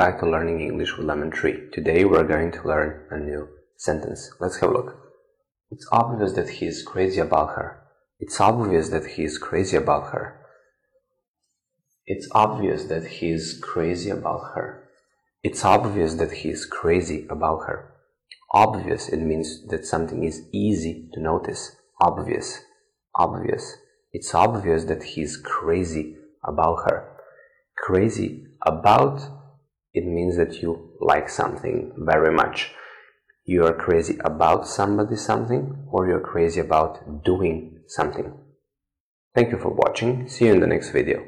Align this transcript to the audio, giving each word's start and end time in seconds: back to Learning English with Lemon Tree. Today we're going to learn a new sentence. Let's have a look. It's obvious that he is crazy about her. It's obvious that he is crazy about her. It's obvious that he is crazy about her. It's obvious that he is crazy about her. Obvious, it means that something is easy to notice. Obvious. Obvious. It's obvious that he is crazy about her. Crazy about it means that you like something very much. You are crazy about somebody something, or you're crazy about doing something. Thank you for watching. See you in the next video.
back 0.00 0.18
to 0.18 0.26
Learning 0.26 0.60
English 0.60 0.96
with 0.96 1.06
Lemon 1.06 1.30
Tree. 1.30 1.68
Today 1.72 2.04
we're 2.04 2.24
going 2.24 2.50
to 2.50 2.66
learn 2.66 3.06
a 3.08 3.18
new 3.20 3.46
sentence. 3.76 4.28
Let's 4.40 4.58
have 4.58 4.70
a 4.70 4.72
look. 4.72 4.96
It's 5.70 5.86
obvious 5.92 6.32
that 6.32 6.48
he 6.48 6.66
is 6.66 6.82
crazy 6.82 7.20
about 7.20 7.50
her. 7.50 7.80
It's 8.18 8.40
obvious 8.40 8.88
that 8.88 9.06
he 9.06 9.22
is 9.22 9.38
crazy 9.38 9.76
about 9.76 10.10
her. 10.10 10.40
It's 12.04 12.26
obvious 12.32 12.86
that 12.86 13.06
he 13.06 13.30
is 13.30 13.60
crazy 13.62 14.10
about 14.10 14.54
her. 14.56 14.88
It's 15.44 15.64
obvious 15.64 16.14
that 16.14 16.32
he 16.32 16.48
is 16.48 16.66
crazy 16.66 17.28
about 17.30 17.68
her. 17.68 17.92
Obvious, 18.52 19.08
it 19.08 19.20
means 19.20 19.68
that 19.68 19.86
something 19.86 20.24
is 20.24 20.48
easy 20.52 21.08
to 21.14 21.22
notice. 21.22 21.76
Obvious. 22.00 22.58
Obvious. 23.14 23.76
It's 24.12 24.34
obvious 24.34 24.82
that 24.86 25.04
he 25.04 25.22
is 25.22 25.36
crazy 25.36 26.16
about 26.42 26.90
her. 26.90 27.08
Crazy 27.76 28.46
about 28.66 29.39
it 29.92 30.04
means 30.04 30.36
that 30.36 30.62
you 30.62 30.96
like 31.00 31.28
something 31.28 31.92
very 31.98 32.32
much. 32.32 32.72
You 33.44 33.66
are 33.66 33.74
crazy 33.74 34.18
about 34.24 34.68
somebody 34.68 35.16
something, 35.16 35.88
or 35.90 36.06
you're 36.06 36.20
crazy 36.20 36.60
about 36.60 37.24
doing 37.24 37.80
something. 37.88 38.32
Thank 39.34 39.50
you 39.50 39.58
for 39.58 39.70
watching. 39.70 40.28
See 40.28 40.46
you 40.46 40.52
in 40.52 40.60
the 40.60 40.66
next 40.68 40.90
video. 40.90 41.24